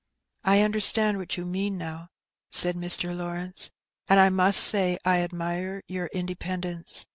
[0.43, 2.09] "I understand what you mean now,
[2.51, 3.15] said Mr.
[3.15, 3.69] Lawrence,
[4.09, 7.05] "and I must say I admire your independence.